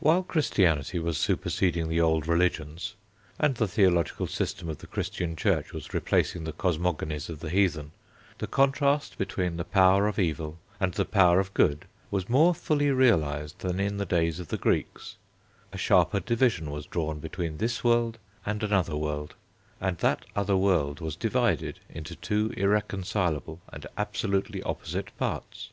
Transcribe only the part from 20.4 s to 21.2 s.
world was